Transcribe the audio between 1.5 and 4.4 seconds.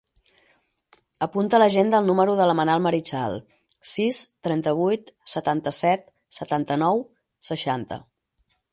a l'agenda el número de la Manal Marichal: sis,